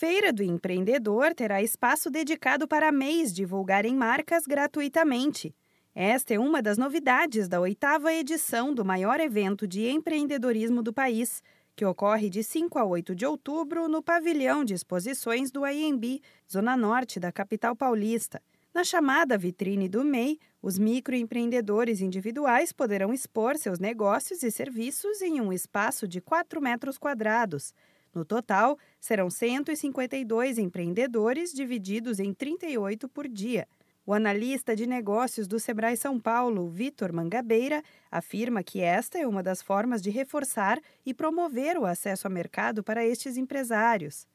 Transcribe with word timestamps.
Feira 0.00 0.32
do 0.32 0.42
Empreendedor 0.42 1.34
terá 1.34 1.62
espaço 1.62 2.08
dedicado 2.08 2.66
para 2.66 2.90
mês 2.90 3.34
divulgarem 3.34 3.94
marcas 3.94 4.46
gratuitamente. 4.46 5.54
Esta 5.94 6.32
é 6.32 6.38
uma 6.38 6.62
das 6.62 6.78
novidades 6.78 7.46
da 7.46 7.60
oitava 7.60 8.10
edição 8.10 8.72
do 8.72 8.82
maior 8.82 9.20
evento 9.20 9.68
de 9.68 9.90
empreendedorismo 9.90 10.82
do 10.82 10.90
país, 10.90 11.42
que 11.76 11.84
ocorre 11.84 12.30
de 12.30 12.42
5 12.42 12.78
a 12.78 12.84
8 12.86 13.14
de 13.14 13.26
outubro 13.26 13.88
no 13.88 14.02
pavilhão 14.02 14.64
de 14.64 14.72
exposições 14.72 15.50
do 15.50 15.66
IMB, 15.66 16.22
zona 16.50 16.78
norte 16.78 17.20
da 17.20 17.30
capital 17.30 17.76
paulista. 17.76 18.40
Na 18.72 18.82
chamada 18.82 19.36
vitrine 19.36 19.86
do 19.86 20.02
MEI, 20.02 20.38
os 20.62 20.78
microempreendedores 20.78 22.00
individuais 22.00 22.72
poderão 22.72 23.12
expor 23.12 23.58
seus 23.58 23.78
negócios 23.78 24.42
e 24.42 24.50
serviços 24.50 25.20
em 25.20 25.42
um 25.42 25.52
espaço 25.52 26.08
de 26.08 26.22
4 26.22 26.58
metros 26.58 26.96
quadrados. 26.96 27.74
No 28.14 28.24
total, 28.24 28.78
serão 29.00 29.30
152 29.30 30.58
empreendedores 30.58 31.52
divididos 31.52 32.18
em 32.18 32.32
38 32.32 33.08
por 33.08 33.28
dia. 33.28 33.68
O 34.04 34.12
analista 34.12 34.74
de 34.74 34.86
negócios 34.86 35.46
do 35.46 35.60
Sebrae 35.60 35.96
São 35.96 36.18
Paulo, 36.18 36.68
Vitor 36.68 37.12
Mangabeira, 37.12 37.82
afirma 38.10 38.62
que 38.62 38.80
esta 38.80 39.18
é 39.18 39.26
uma 39.26 39.42
das 39.42 39.62
formas 39.62 40.02
de 40.02 40.10
reforçar 40.10 40.80
e 41.06 41.14
promover 41.14 41.78
o 41.78 41.84
acesso 41.84 42.26
ao 42.26 42.32
mercado 42.32 42.82
para 42.82 43.06
estes 43.06 43.36
empresários 43.36 44.26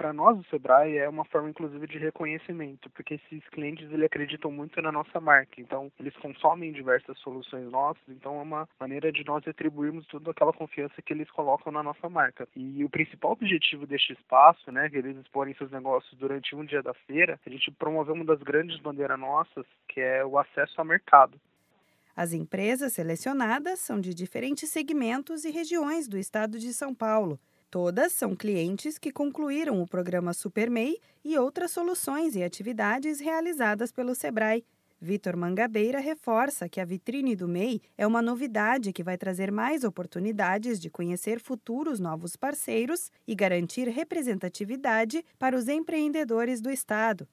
para 0.00 0.14
nós 0.14 0.38
o 0.38 0.44
Sebrae 0.44 0.96
é 0.96 1.06
uma 1.06 1.26
forma 1.26 1.50
inclusive 1.50 1.86
de 1.86 1.98
reconhecimento, 1.98 2.88
porque 2.88 3.20
esses 3.20 3.46
clientes 3.50 3.92
ele 3.92 4.06
acreditam 4.06 4.50
muito 4.50 4.80
na 4.80 4.90
nossa 4.90 5.20
marca, 5.20 5.60
então 5.60 5.92
eles 6.00 6.16
consomem 6.16 6.72
diversas 6.72 7.18
soluções 7.18 7.70
nossas, 7.70 8.02
então 8.08 8.38
é 8.38 8.42
uma 8.42 8.66
maneira 8.80 9.12
de 9.12 9.22
nós 9.26 9.44
retribuirmos 9.44 10.06
toda 10.06 10.30
aquela 10.30 10.54
confiança 10.54 11.02
que 11.02 11.12
eles 11.12 11.30
colocam 11.30 11.70
na 11.70 11.82
nossa 11.82 12.08
marca. 12.08 12.48
E 12.56 12.82
o 12.82 12.88
principal 12.88 13.32
objetivo 13.32 13.86
deste 13.86 14.14
espaço, 14.14 14.72
né, 14.72 14.88
que 14.88 14.96
eles 14.96 15.18
exporem 15.18 15.54
seus 15.56 15.70
negócios 15.70 16.18
durante 16.18 16.56
um 16.56 16.64
dia 16.64 16.82
da 16.82 16.94
feira, 16.94 17.38
a 17.44 17.50
gente 17.50 17.70
promoveu 17.70 18.14
uma 18.14 18.24
das 18.24 18.40
grandes 18.40 18.80
bandeiras 18.80 19.20
nossas, 19.20 19.66
que 19.86 20.00
é 20.00 20.24
o 20.24 20.38
acesso 20.38 20.76
ao 20.78 20.84
mercado. 20.86 21.38
As 22.16 22.32
empresas 22.32 22.94
selecionadas 22.94 23.80
são 23.80 24.00
de 24.00 24.14
diferentes 24.14 24.70
segmentos 24.70 25.44
e 25.44 25.50
regiões 25.50 26.08
do 26.08 26.16
estado 26.16 26.58
de 26.58 26.72
São 26.72 26.94
Paulo. 26.94 27.38
Todas 27.70 28.12
são 28.12 28.34
clientes 28.34 28.98
que 28.98 29.12
concluíram 29.12 29.80
o 29.80 29.86
programa 29.86 30.34
SuperMEI 30.34 30.98
e 31.24 31.38
outras 31.38 31.70
soluções 31.70 32.34
e 32.34 32.42
atividades 32.42 33.20
realizadas 33.20 33.92
pelo 33.92 34.12
Sebrae. 34.12 34.64
Vitor 35.00 35.36
Mangabeira 35.36 36.00
reforça 36.00 36.68
que 36.68 36.80
a 36.80 36.84
vitrine 36.84 37.36
do 37.36 37.46
MEI 37.46 37.80
é 37.96 38.04
uma 38.04 38.20
novidade 38.20 38.92
que 38.92 39.04
vai 39.04 39.16
trazer 39.16 39.52
mais 39.52 39.84
oportunidades 39.84 40.80
de 40.80 40.90
conhecer 40.90 41.38
futuros 41.38 42.00
novos 42.00 42.34
parceiros 42.34 43.08
e 43.24 43.36
garantir 43.36 43.88
representatividade 43.88 45.24
para 45.38 45.56
os 45.56 45.68
empreendedores 45.68 46.60
do 46.60 46.70
Estado 46.70 47.28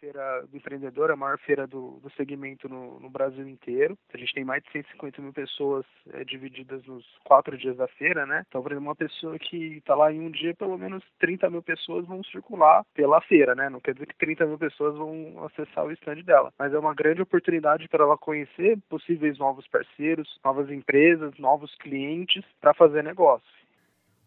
feira 0.00 0.46
do 0.46 0.56
empreendedor, 0.56 1.10
a 1.10 1.16
maior 1.16 1.38
feira 1.38 1.66
do, 1.66 1.98
do 2.00 2.10
segmento 2.10 2.68
no, 2.68 2.98
no, 3.00 3.10
Brasil 3.10 3.46
inteiro. 3.48 3.96
A 4.12 4.18
gente 4.18 4.32
tem 4.32 4.44
mais 4.44 4.62
de 4.62 4.70
150 4.70 5.20
mil 5.20 5.32
pessoas 5.32 5.84
é, 6.12 6.24
divididas 6.24 6.84
nos 6.86 7.04
quatro 7.24 7.56
dias 7.56 7.76
da 7.76 7.88
feira, 7.88 8.24
né? 8.26 8.44
Então, 8.48 8.62
por 8.62 8.72
exemplo, 8.72 8.88
uma 8.88 8.96
pessoa 8.96 9.38
que 9.38 9.78
está 9.78 9.94
lá 9.94 10.12
em 10.12 10.20
um 10.20 10.30
dia, 10.30 10.54
pelo 10.54 10.78
menos 10.78 11.02
30 11.18 11.50
mil 11.50 11.62
pessoas 11.62 12.06
vão 12.06 12.22
circular 12.24 12.84
pela 12.94 13.20
feira, 13.20 13.54
né? 13.54 13.68
Não 13.68 13.80
quer 13.80 13.94
dizer 13.94 14.06
que 14.06 14.16
30 14.16 14.46
mil 14.46 14.58
pessoas 14.58 14.96
vão 14.96 15.44
acessar 15.44 15.84
o 15.84 15.92
stand 15.92 16.22
dela, 16.22 16.52
mas 16.58 16.72
é 16.72 16.78
uma 16.78 16.94
grande 16.94 17.22
oportunidade 17.22 17.88
para 17.88 18.04
ela 18.04 18.16
conhecer 18.16 18.78
possíveis 18.88 19.38
novos 19.38 19.66
parceiros, 19.68 20.38
novas 20.44 20.70
empresas, 20.70 21.36
novos 21.38 21.74
clientes 21.76 22.44
para 22.60 22.74
fazer 22.74 23.02
negócio. 23.02 23.58